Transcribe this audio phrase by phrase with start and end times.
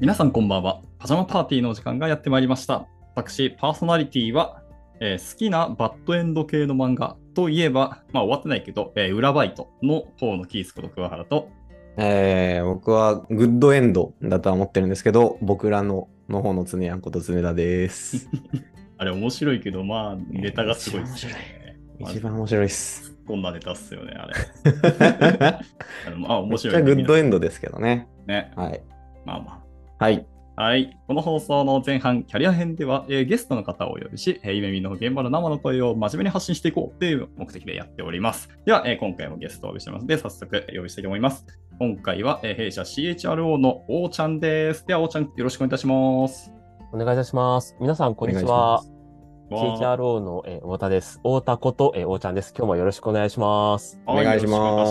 [0.00, 0.80] 皆さんこんばんは。
[0.98, 2.86] パジャマパーティーのお時間がやってまいりました。
[3.16, 4.62] 私、パーソナリティは、
[5.00, 11.48] えー好きなバッドエンド系の漫画といえば、まあ終わってないけど、えー裏バイトの方のキースこと桑原と、
[11.96, 18.28] えー、僕はグッドエンドだとは思ってるんですけど、僕らのの方の常やんこと常田です。
[18.98, 21.76] あれ面白いけど、まあネタがすごいですよね。
[21.98, 23.16] 一番面白いっす。
[23.26, 24.34] こんなネタっすよね、あれ。
[26.06, 28.06] あのまあ面めっち白い、ゃグッドエンドですけどね。
[28.28, 28.52] ね。
[28.54, 28.80] はい。
[29.24, 29.67] まあま
[29.98, 30.26] はい。
[30.54, 30.62] あ。
[30.62, 30.96] はい。
[31.08, 38.48] この放送の前半、キャリア編では、えーゲストの方をお呼びし、えー、夢見の現場の生の声を真面目に発信していこうという目的でやっております。
[38.64, 41.44] では、えー今回もゲストをお呼びしてますので、早速お呼びしたいと思います。
[41.80, 44.86] 今回は、えー弊社 CHRO のおーちゃんです。
[44.86, 46.52] では、おーちゃん、よろしくお願いいたします。
[46.92, 47.76] お願いいたします。
[47.80, 48.84] 皆さん、こんにちは。
[49.50, 51.18] CHRO の、えー太田です。
[51.18, 52.54] 太田こと、えー、おーちゃんです。
[52.56, 54.00] 今日もよろしくお願いします。
[54.06, 54.76] お願いしま。
[54.76, 54.86] ま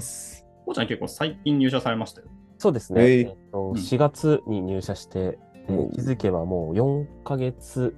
[0.00, 2.28] すおーちゃん、結構最近入社されましたよ。
[2.62, 3.02] そうですね。
[3.02, 5.36] えいえっとん4月に入社して、
[5.68, 7.92] えーおう気づけばもう4ヶ月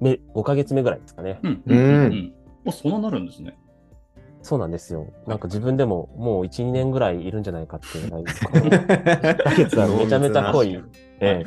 [0.00, 1.40] 目、5ヶ月目ぐらいですかね。
[1.42, 1.62] うん。
[1.66, 2.34] うんうん。
[2.66, 3.56] お、そんななるんですね。
[4.42, 5.06] そうなんですよ。
[5.26, 10.82] なんか自分でももう1、2年ぐらいいるんじゃないかっていうぐらい、この1ヶ月はめちゃめちゃ濃い。
[11.20, 11.46] え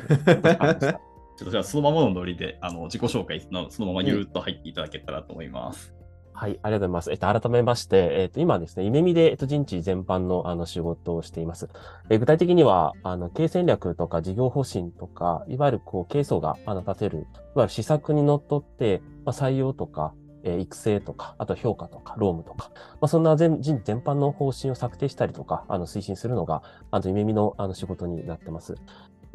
[1.36, 5.94] ちょっとじゃあそのままのノリであの自己紹介のそのままゆるっと入っていただけたらと思います。
[6.38, 7.10] はい、ありがとうございます。
[7.10, 11.70] えっと、改めまして、えっと、今ですね、夢見で、えっと、人事全般の、あの、仕事をしています。
[12.10, 17.26] え具体的には、あの、経営戦略とか事業方針とか、いわゆる、こう、経営層が、あの、立てる、いわ
[17.56, 20.12] ゆる施策にのっとって、まあ、採用とか、
[20.44, 22.70] え育成とか、あと評価とか、労務とか、
[23.00, 28.74] まあ、そんな全人事全般の方針を策定したりとか、あの、推進するのが、あの、夢見の、あの、仕事になってます。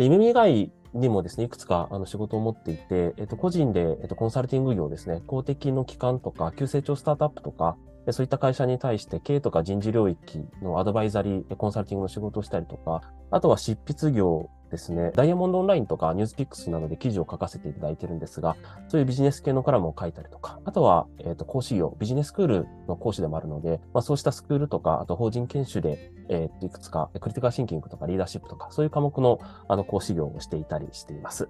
[0.01, 7.77] で、夢見以外にもですね、いくつかあの仕事を持っていて、えっと、個人で、えっと、コンサルティング業ですね、公的の機関とか、急成長スタートアップとか、
[8.09, 18.55] そういった会社に対して経営とか人事領域のアドバイザリー、コンサルティングの仕事をしたりとか、あとは執筆業ですね、ダイヤモンドオンラインとかニュースピックスなどで記事を書かせていただいてるんですが、
[18.87, 31.49] そういうビジネス系のカラムを書いたりとか、あとは、えっと、講師業、ビジネススクールの講師でもあるので、まあ、そうしたスクールとか、あと法人研修で、えっと、いくつか、クリティカルシンキングとかリーダーシップとか、そういう科目の、あの、講師業をしていたりしています。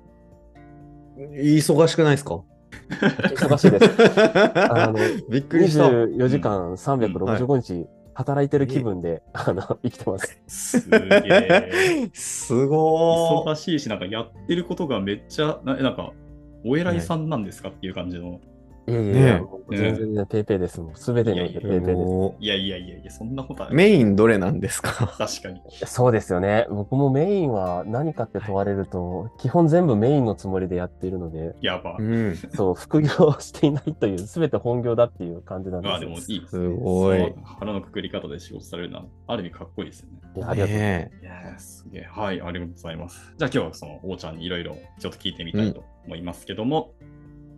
[1.17, 2.41] 忙しくないですか？
[2.89, 3.91] 忙しいです。
[4.71, 5.83] あのびっくりした。
[5.89, 10.41] 24時間365日働いてる気分で、あの、 生きてます。
[10.47, 12.09] すげえ。
[12.13, 16.13] すごー忙しいし、なんかやってることがめっちゃ、ななんか、
[16.63, 18.39] お偉いさんなんですかっていう感じの。
[18.91, 20.81] いやいやいや、もう全然ね、ペイペイです。
[20.81, 21.93] もうすべてにおいてペイペイです。
[21.93, 24.91] もいやいやいやいや、そんなことはうメインどれなんですか？
[25.17, 25.61] 確かに。
[25.85, 26.67] そうですよね。
[26.69, 31.95] 僕もメインは何かって問われると、基本全部メインのつもりでやっているので、やば。
[31.99, 32.35] うん。
[32.35, 36.75] そう、副業をしていないという、すべて本業だっていう感じなんですまあでもいいですすね。
[36.75, 40.19] ごい腹のくくり方で仕事されるのは、ある意味かっこいいですよね。
[40.35, 41.11] いやありがとうございます。
[41.11, 42.07] ねいやーすげえ。
[42.11, 43.33] はい、ありがとうございます。
[43.37, 46.93] じゃあ今日はその、おーちゃんにいろいろちょっと聞いてみたいと思いますけども、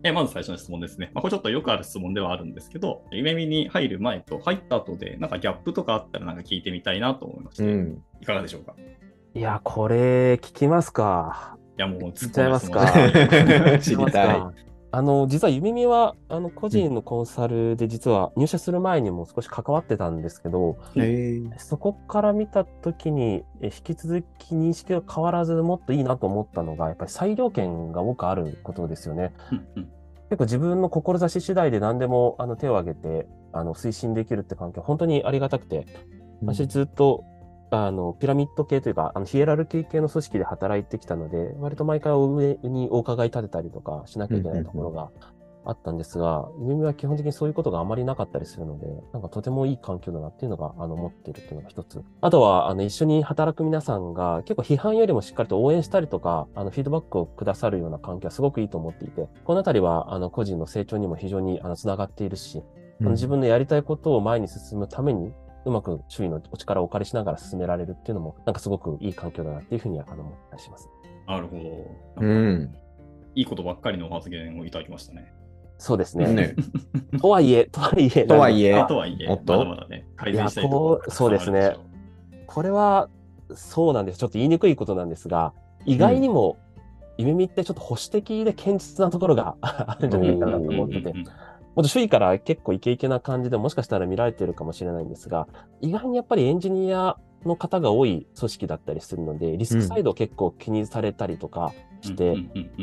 [0.03, 1.11] えまず最初の質問ですね。
[1.13, 7.67] まあ、これちょっとよくある質問ではあるんですけど、夢見に入る前と入った後で、なんかギャップとかあったらなんか聞いてみたいなと思いまして、え。
[7.67, 8.03] うん。
[8.21, 8.75] いかがでしょうか？
[9.33, 11.57] いや、これ、聞きますか。
[11.77, 12.85] いや、もう突っちゃいますか
[13.81, 14.41] 知りたい。
[14.95, 20.77] あの、実はゆみみは、あの、個人のコンサルで実は入社する前にも少し関わってたんですけど。
[21.57, 29.33] そこから見たときに、え引き続き認識が変わらずもっといいなと思ったのが、やっぱり裁量権が多くあることですよね。
[30.29, 35.87] 結構自分の志次第で何でもあの手を挙げてあの推進できるって環境は本当にありがたくて、
[36.43, 37.23] 私ずっと
[37.73, 45.09] あのピラミッド系というかあのヒエラルキー系の組織で働いてきたので、割と毎回上にお伺い立てたりとかしなきゃいけないところが
[45.65, 52.01] あったんですが、夢見は基本的にそういうことがあまりなかったりするので、なんかとてもいい環境だなっていうのがあの思っているっていうのが一つ。
[52.21, 62.61] あとはあの一緒に働く皆さんが結構批判よりもしっかりと応援したりとか、あのフィードバックをくださるような環境はすごくいいと思っていて、このあたりはあの個人の成長にも非常にあのつながっているし、
[62.99, 65.33] 自分のやりたいことを前に進むために、
[65.65, 70.89] うまく周囲のお力をお借りしながら進められるっていうのも、なんかすごくいい環境だなっていうふうにはあの思ったりします。
[71.27, 71.57] なるほ
[72.17, 72.25] うど。
[72.25, 72.75] ん。
[73.35, 75.33] いいことばっかりの発言をいただきましたね。
[75.77, 76.27] そうですね。
[76.27, 76.55] ね。
[77.19, 79.57] とはいえ、とはいえ、とはいえあとはいえ、おっと？
[79.57, 81.75] まだまだね、改善したいところがいやこうそうですね
[82.47, 83.09] これは、
[83.55, 84.19] そうなんです。
[84.19, 85.53] ちょっと言いにくいことなんですが、
[85.85, 86.57] 意外にも、
[87.17, 91.25] 夢見ってちょっと保守的で堅実なところが あるんじゃないかなと思ってて、うんうんうん
[91.75, 95.47] もっと周囲から結構イケイケな感じでもしかしたら見られてるかもしれないんですが、
[95.81, 102.35] 意外にやっぱりエンジニアの方が多い組織だったりするので、リスクサイドを結構気にされたりとかして、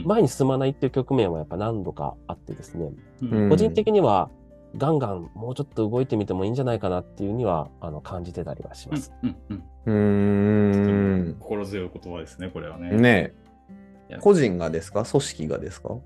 [0.05, 2.91] 前に進まないっていう局面はやっぱ何度かあってですね、
[3.23, 4.29] うん個人的には
[4.77, 9.13] ガンガンもうちょっと動いてみてもいいんじゃないかなっていうにはあの感じてたりはします。
[9.23, 9.97] うんうんうーん。
[11.27, 11.37] うん。
[11.41, 12.91] 心強い言葉ですね、これはね。
[12.97, 13.35] ね
[14.21, 15.05] 個人がですか？
[15.05, 15.97] 組織がですか？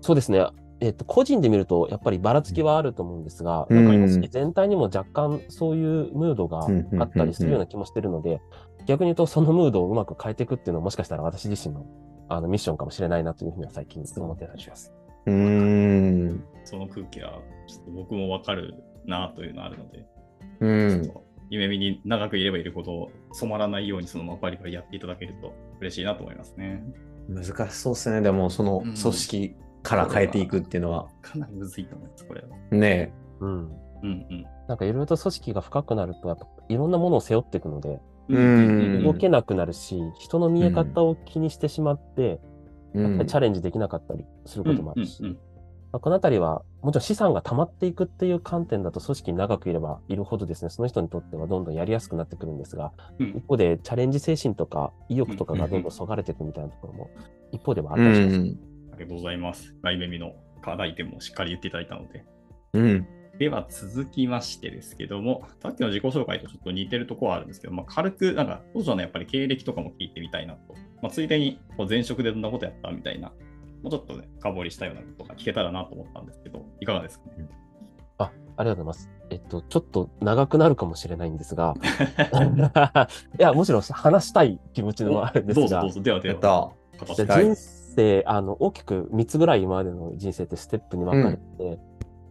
[0.00, 0.44] そうですね。
[0.80, 6.66] えっと、個人で見ると、やっぱりばらつきはあると思うんですが、うんなんか組織全体にも若干そういうムードが
[7.00, 8.40] あったりするような気もしてるので、
[8.86, 11.86] 逆に言うとそのムードをうまく変えていくっていうのはもしかしたら私自身の
[12.28, 14.92] あのミッションかもしれないなというふうには最近思ってたりします。
[15.26, 16.44] うーん。
[16.64, 18.74] その空気は、ちょっと僕もわかる
[19.06, 20.06] なというのがあるので、
[20.60, 21.12] うん。
[21.50, 26.82] 夢見に長くいればいるほど染まらないようにそのままバリバリやっていただけると嬉しいなと思いますね。
[27.28, 28.20] 難しそうですね。
[28.22, 31.06] でも、その組織から変えていくっていうのは。
[31.22, 32.48] かなりむずいと思います、これは。
[32.72, 33.50] ねうん。
[33.50, 33.68] うん
[34.02, 34.46] うん。
[34.66, 42.40] なんかいろいろと組織が深くなると、やっぱいろんなものを背負っていくので、うん動けなくなるし、人の見え方を気にしてしまって、
[42.94, 43.00] え。
[43.00, 45.38] やっぱりチャレレンジできなかったりすることもあるし、うんうんうん
[45.92, 52.90] まあこのあたりは、もちろん資産が溜まっていくっていう観点だと、組織に長くいればいるほどですね、その人にとってはどんどんやりやすくなってくるんですが、
[53.20, 57.10] うん一方でチャレンジ精神とか意欲とかがどんどんそがれていくみたいなところも、
[57.52, 58.38] 一方ではあっうたりします。
[58.38, 58.58] ん。
[58.94, 59.74] ありがとうございます。
[59.82, 62.24] 来夢見の課題点もしっかり言っていただいたので。
[62.74, 63.06] うん。
[63.38, 70.74] では続きましてですけども、さっきの自己紹介とちょっと似てるところはあるんですけど、まあ、軽く、なんか、当初のやっぱり経歴とかも聞いてみたいなと。
[71.02, 73.34] まあ、ついでに、前職でどんなことやったみたいな、も
[73.86, 77.48] うちょっとね、深掘りしたようなことが聞けたらなと思ったんですけど、いかがですかね？
[78.18, 79.10] あ、ありがとうございます。
[79.30, 81.74] えっと、ちょっと長くなるかもしれないんですが、
[83.38, 86.00] いや、もちろん話したい気持ちのあるんですがどうぞどう、ぞ。
[86.02, 86.38] ではでやは。
[86.38, 87.04] った。
[87.06, 87.56] 語ってではい人
[87.94, 91.78] 生、あの、大きく3つぐらい今までの人生ってステップに分かれて、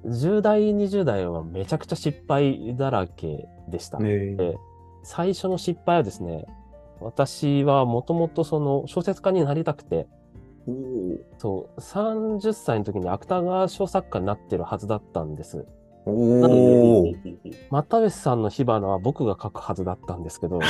[0.06, 4.00] 10代、20代はめちゃくちゃ失敗だらけでした。
[4.00, 4.58] ねで
[5.04, 6.46] 最初の失敗はですね、
[7.02, 10.08] 私はもともとその小説家になりたくて、
[11.38, 15.66] そう、30歳の時に芥川賞作家になってるはずだったんです。
[16.06, 16.12] お
[17.10, 17.14] お。
[17.72, 20.60] 又吉さんの火花は僕が書くはずだったんですけど、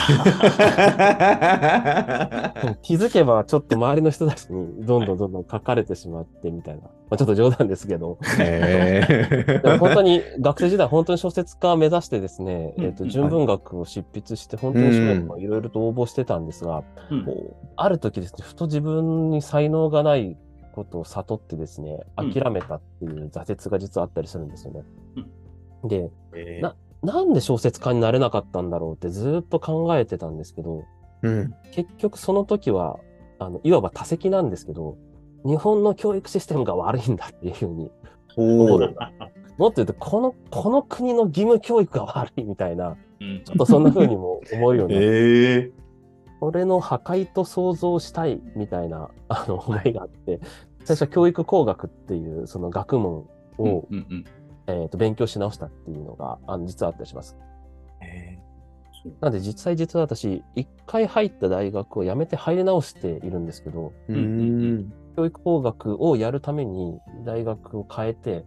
[2.81, 6.81] 気づけばちょっと周りの人たちにどんどんどんどん書かれてしまってみたいな。
[6.81, 17.25] まあ、ちょっと冗談ですけど、へでも本当に学生時代本当に小説家目指してですね、うんえっ、と、純文学を執筆して本当にいろいろと応募してたんですが、うん。
[17.75, 20.37] ある時ですね、ふと自分に才能がない
[20.73, 24.83] ことを悟ってですね、うん諦めたっていう挫折が実はあったりするんですよね。
[25.85, 30.85] で、えななんで小説家になれなかったんだろうってずっと考えてたんですけど、
[31.21, 31.53] うん。
[31.71, 32.99] 結局その時は、
[33.39, 34.97] あの、いわば多責なんですけど、
[35.45, 37.91] 日本の教育システムが悪いんだっていうふうに。
[38.35, 38.95] 思う。
[39.57, 45.71] もっと言うと、この、この国の義務教育が悪いみたいな、うんちょっとそんな風にも思うようになって、
[46.43, 46.51] ええ。
[46.51, 50.39] これの破壊と想像したいみたいな、あの、思いがあって、
[50.83, 54.25] 最初は教育工学っていう、その学問を、うんうん
[54.67, 57.37] えっ、と、勉強し直したっていうのが、あの、実はあったりします。
[58.01, 58.37] え
[59.19, 64.93] なので、実際実は私、一回入った大学を辞めて入り直しているんですけど、ーうん。
[65.15, 68.45] 教育工学をやるために大学を変えて、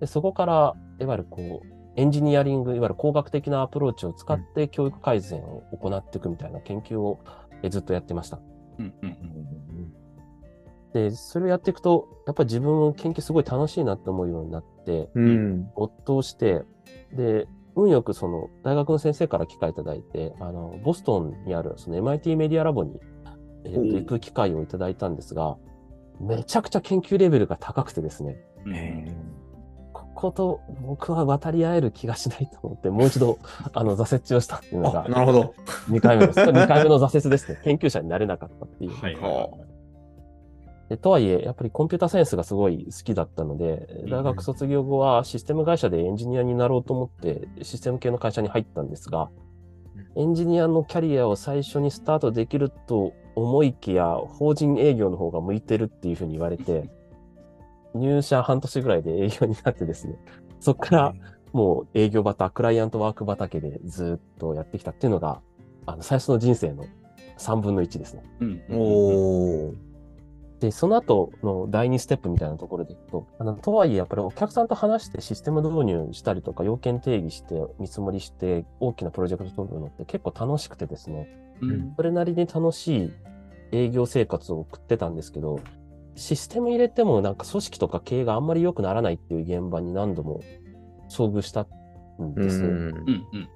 [0.00, 7.20] でそこから、いわゆるこう、エンジニアリング、いわゆる工学的なアプローチを使って教育改善を行っていくみたいな研究を
[7.64, 8.40] えずっとやってました。
[8.78, 9.16] うんうん
[10.92, 15.68] で、それをやっていくと、やっぱり自分研究すごい楽しいなって思うようになって、うん。
[15.74, 16.62] 没頭して、
[17.12, 23.00] で、運よくその大学の先生から機会いただいて、あの、ボストンにあるその MIT メディアラボに、
[23.64, 25.56] えーと行く機会をいただいたんですが、
[26.20, 28.36] めちゃくちゃ研究レベルが高くてですね、
[30.14, 33.38] うんえここと僕は渡り合える気がしないと思って、もう一度、
[33.74, 35.54] あの、挫折をしたっていうのあ、が、なるほど。
[35.88, 36.40] 2回目です。
[36.40, 37.60] 2回目の挫折ですね。
[37.64, 38.90] 研究者になれなかったっていう。
[38.92, 39.50] はいはいはい
[40.90, 49.30] でとはいえ、やっぱりコンピューターサイエンスがすごい好きだったので、ん大学卒業後はシステム会社でエンジニアになろうと思って、システム系の会社に入ったんですが、
[50.14, 56.90] エンジニアのキャリアを最初にスタートできると思いきや、法人営業の方が向いてるっていうふうに言われて、
[57.94, 60.14] 入社半年ぐらいで営業になってですね、
[60.60, 61.14] そこから
[61.52, 65.40] もう営業畑、クライアントワーク畑でずっとやってきたっていうのが、
[65.86, 66.86] あの最初の人生の
[67.38, 68.22] 3分の1ですね。
[68.40, 68.62] うん。
[68.70, 69.74] お。
[70.60, 81.28] で、その後の第2ステップみたいなところでいくと、あの、とはいえ、やっぱりお客さんと話してシステム導入したりとか、要件定義して、見積もりして、大きなプロジェクト取るのって結構楽しくてですね、
[81.60, 81.92] うん。
[81.96, 83.12] それなりに楽しい
[83.72, 85.60] 営業生活を送ってたんですけど、
[86.16, 90.40] システム入れてもなんか組織とか経営があんまり良くならないっていう現場に何度も
[91.08, 91.66] 遭遇したん
[92.18, 92.62] うです。
[92.62, 92.64] ん。
[92.64, 93.48] うんうん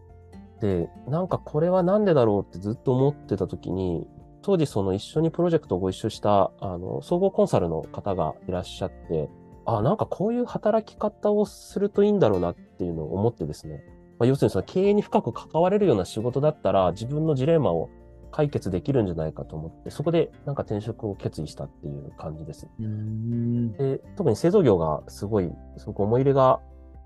[0.60, 4.06] で、なんかこれはなんでだろうってずっと思ってた時に、
[4.42, 9.28] 当時その一緒にプロジェクトをご一緒した、あの、総合コンサルの方がいらっしゃって、
[9.66, 13.84] あ、なんかこういう働き方をするといいんだろうなっていうのを思ってですね。
[14.18, 17.90] まあ、要するにその経営に深く関われるような仕事だったら、自分のジレンマを
[18.30, 22.68] 解決できるんじゃないかと思って、そこでなんか転職を決意したっていう感じです。
[22.80, 23.72] うん。
[23.72, 26.60] で、特に製造業がすごい、すごく思い入れが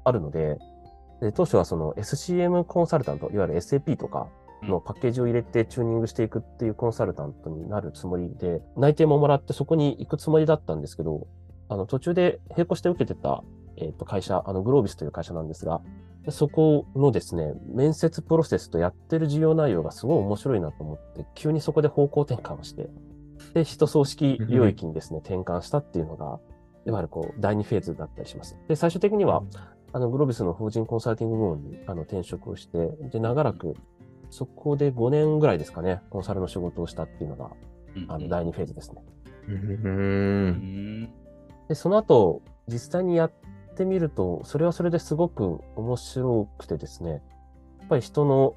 [0.04, 0.58] あるので、
[1.20, 4.26] で当初はその SCM コンサルタント、いわゆる SAP とか
[4.62, 11.26] のパッケージを入れてチューニングしていくっていうコンサルタントになるつもりで、内定ももらってそこに行くつもりだったんですけど、
[11.68, 13.42] あの途中で並行して受けてた、
[13.76, 15.80] えっと会社、あのグロービスという会社なんですが、
[16.30, 22.88] そこのですね、面接プロセスとやってる事業内容がすごい面白いなと思って、急にそこで方向転換をして、
[23.54, 26.38] で、人葬式領域にですね、転換したっていうのが、
[26.86, 28.56] いわゆるこう、第2フェーズだったりします。
[28.68, 29.42] で、最終的には、
[29.92, 33.74] あの、グロービスの法人コンサルティング部門にあの転職をして、で、長らく、
[34.30, 37.50] そこで5年ぐらいですかね、コンサルの仕事をしたっていうのが、
[38.08, 39.02] あの、第2フェーズですね。
[41.68, 43.32] で、その後、実際にやっ
[43.74, 47.16] てみると、それはそれですごく面白くてですね、や
[47.86, 48.54] っぱり人の、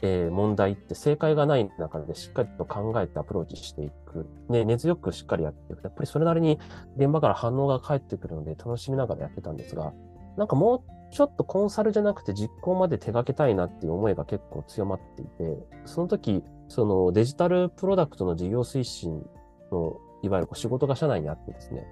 [0.00, 4.28] えー問題って正解がない中でしっかりと考えてアプローチしていく。
[4.48, 5.82] ね、根強くしっかりやっていく。
[5.82, 6.58] やっぱりそれなりに
[6.96, 9.92] 現場から反応が返ってくるので楽しみながらやってたんですが、
[10.36, 19.26] なんかもうちょっとコンサルじゃなくて実行まで手掛けたいなっていう思いが結構強まっていて、その時、そのデジタルプロダクトの事業推進
[19.72, 21.86] の、いわゆる仕事が社内にあってですね、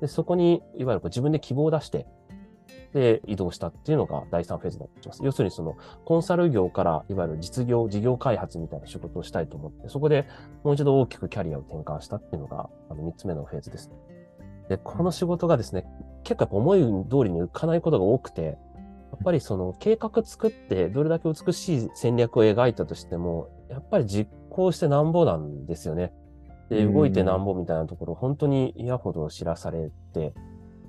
[0.00, 2.06] でそこに、いわゆるこう自分で希望を出して、
[2.92, 5.20] で、移動したっていうのが第3フェーズだとします。
[5.24, 10.26] 要するにその、コンサル業から、いわゆる実業、事業開発みたいな仕事をしたいと思って、そこで
[10.64, 13.90] もう一度大きくキャリアを転換したっていうのが、あの、3つ目のフェーズです。
[14.68, 15.86] で、この仕事がですね、
[16.24, 18.52] 結構やっぱ思い通りに浮かないことが多くて、や
[19.16, 26.12] っぱりその計画作ってどれだけ美しい戦略を描いたとしても、やっぱり実行してなんぼなんですよね。
[26.70, 30.32] で、うん動いてなんぼみたいなところ、本当に嫌ほど知らされて、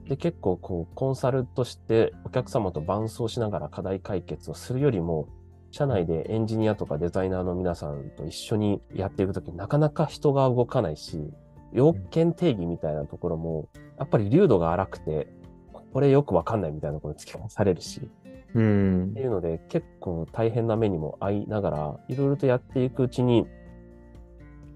[0.08, 5.28] で、結構こう、コンサルとしてお客様と伴走しながら課題解決をするよりも、
[5.72, 11.32] 社内でエンジニアとかデザイナーの皆さんと一緒にやっていくとき、なかなか人が動かないし、
[11.74, 15.28] 要件定義みたいなところも、やっぱり流度が荒くて、
[15.94, 18.10] これよくわかんないみたいなところに突き込まされるし、
[18.54, 19.22] うんって。
[19.22, 23.48] いうので、結構大変な目にも遭いながら、いろいろとやっていくうちに、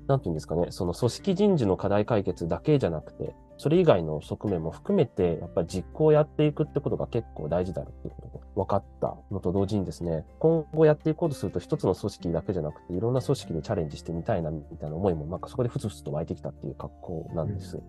[0.08, 17.82] なんていうんですかね、その組織人事の課題解決だけじゃなくて、それ以外の側面も含めて、やっぱり実行をやっていくってことが結構大事だろうっていうことが分かったのと同時にですね、今後やっていこうとすると一つの組織だけじゃなくて、いろんな組織でチャレンジしてみたいなみたいな思いも、なんかそこでふつふつと湧いてきたっていう格好なんです。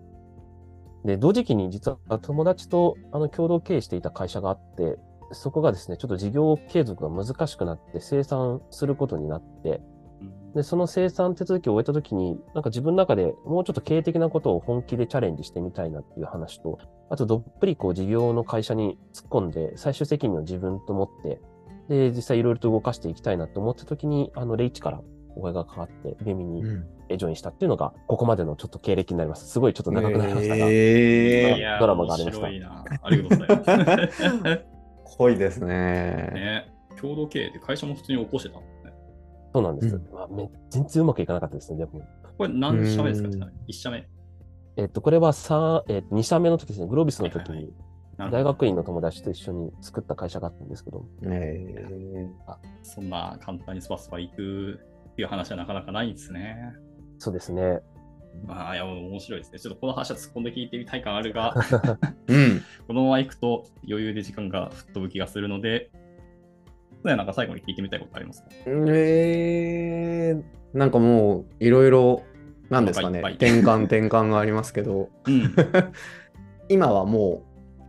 [1.03, 4.97] で、同時期に実は友達とあの共同経営していた会社があって、
[5.33, 9.81] そこがですね、ちょっと事業継続が難しくなって生産することになって、
[10.55, 21.39] で、その生産手続きを終えたときに、なんか自分の中でもうちょっと経営的なことを本気でチャレンジしてみたいなっていう話と、あとどっぷりこう事業の会社に突っ込んで、最終責任を自分と持って、
[21.89, 25.01] で、実際いろいろと動かしていきたいなと思ったときに、あの、レイチから
[25.35, 29.47] お声がかかって、ベミにうんジョインしたっていうのが、ここまでのちょっと経歴になります。
[29.47, 30.65] すごいちょっと長くなりましたが。
[30.69, 32.83] えードラマがありましたいな。
[33.01, 34.23] ありがとうございます。
[34.23, 34.61] ー、
[35.05, 35.67] 濃いですね。
[36.33, 36.67] ね、
[36.99, 38.59] 共同経営で会社も普通に起こしてた。
[39.53, 39.95] そうなんです。
[39.95, 42.01] うんまあめ全然うまくいかなかったですね、でも。
[42.37, 44.07] これ何社目ですかうんちなみに ?1 社目。
[44.77, 47.73] えっと、これはさ、えっと、2社目の時ですね、グロービスの時はいはいに、
[48.17, 52.27] なるほど大学院の友達と一緒に作った会社があったんですけど、え
[52.83, 54.79] そんな簡単にスパスパ行く
[55.13, 56.73] っていう話はなかなかないんですね。
[57.17, 57.81] そうですね。
[58.45, 59.59] まあ、いや、面白いですね。
[59.59, 62.61] ちょっとこの話は突っ込んで聞いてみたい感あるが、ー、うん。
[62.87, 65.89] このまま行くと余裕で時間が吹っ飛ぶ気がするので、
[67.07, 68.49] そうやなんか最後に聞いてみたいことありますか？
[68.65, 72.23] えー、なんかもういろいろ、
[72.69, 75.55] なんですかね転換転換がありますけど、うん。
[76.67, 77.43] 今はも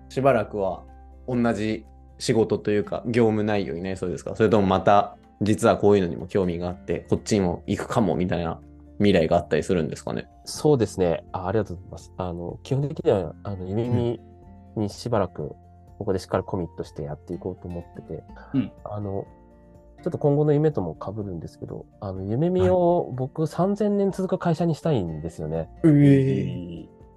[0.09, 0.85] うしばらくは
[1.27, 1.85] 同じ
[2.19, 4.37] 仕事というか業務内容になりそうですか？
[4.37, 8.61] それともまた実はこういうのにも興味があってこっちにも行くかもみたいな
[8.99, 10.29] 未来があったりするんですかね？
[10.45, 11.25] そうですね。
[11.33, 12.13] あありがとうございます。
[12.17, 14.21] あの、基本的には、あの、夢見
[14.77, 15.57] にしばらく、
[15.99, 18.25] ここでしっかりコミットしてやっていこうと思ってて、
[18.55, 18.73] うん。
[18.85, 19.27] あの、
[20.03, 25.69] ちょっと今後の夢とも被るんですけど、あの、夢見を僕3000年続く会社にしたいんですよね。
[25.83, 25.89] う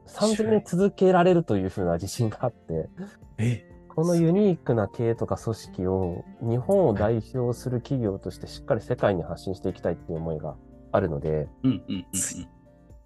[0.08, 2.90] 3000年続けられるというふうな自信があって、
[3.38, 3.68] え？
[3.88, 10.56] このユニークな経営とか組織を日本を代表する企業としてしっかり世界に発信していきたいっていう思いが
[10.94, 12.06] あるので、うんうんうんうん。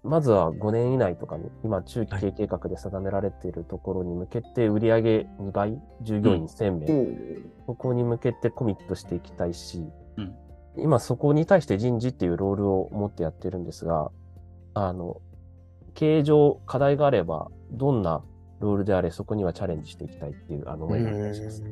[0.06, 5.00] まずは5年以内とかに、今中期経営計画で定められているところに向けて売上
[5.40, 9.84] 2倍、従業員1000名、ここに向けてコミットしていきたいし、
[10.16, 10.34] うん。
[10.78, 14.10] 今そこに対して人事っていうロールを持ってやってるんですが、
[14.74, 15.20] あの、
[15.94, 18.22] 経営上課題があれば、どんな
[18.60, 21.62] ロールであれそこにはチャレンジしていきたいっていうあの思いがありします。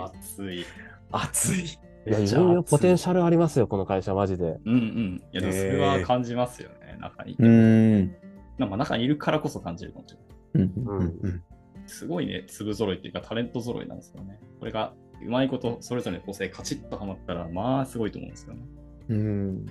[0.00, 0.64] 熱い。
[1.10, 1.83] 熱い。
[2.06, 4.58] いや、いろいろポテンシシャルありますよ、この会社、マジで。
[4.64, 5.22] うんうん。
[5.32, 7.42] いや、それは感じますよね、中にう。
[7.42, 8.14] ーん。
[8.58, 10.70] なんか中にいるからこそ感じるかもしれない。
[10.76, 11.42] うんうんうん
[11.86, 14.40] すごいね、粒揃いっていうかタレント揃いなんですよね。
[14.58, 18.60] これがうまいことそれぞれの個性カチッとはまったら、まあすごいと思うんですよね。
[19.08, 19.66] うんうん。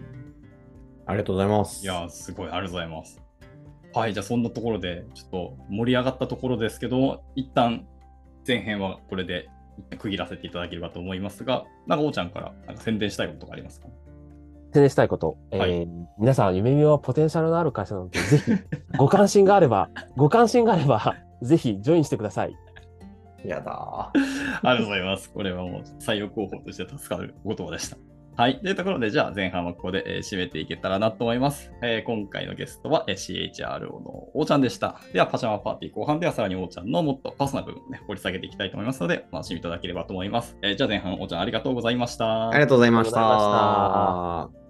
[1.05, 1.83] ありがとうございます。
[1.83, 3.19] いやー、すごい、ありがとうございます。
[3.93, 7.87] はい、じゃあそんなところで、ちょっと盛り上がったところですけど、一旦
[8.47, 9.49] 前編はこれで
[9.97, 13.87] 区切らせていただければと思いますが、なんか、おーちゃんからなんか宣伝したいこととかありますか？
[14.73, 15.37] 宣伝したいこと。
[15.51, 15.87] はいえー
[16.19, 18.51] 皆さん、夢見はポテンシャルのある会社なので、ぜひ、
[18.97, 22.55] ご関心があれば、 ご関心があれば、ぜひ、ジョインしてください。
[23.45, 25.29] やだありがとうございます。
[25.31, 27.97] これはもう採用候補として助かるお言葉でした。
[28.35, 28.59] はい。
[28.59, 31.71] というところで、じゃあ前半はここで、えー締めていけたらなと思います。
[31.83, 34.99] えー今回のゲストは、えー CHRO のおーちゃんでした。
[35.13, 40.57] では、パジャマパーティー後半ではさらにおーちゃんのもっとパーソナル部分をね、掘り下げていきたいと思いますので、お楽しみいただければと思います。
[40.63, 42.49] えーじゃあ前半、おーちゃんありがとうございました。
[42.49, 44.62] ありがとうございましありがとうございまた。